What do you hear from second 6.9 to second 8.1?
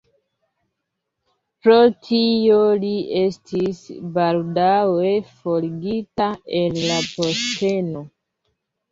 la posteno.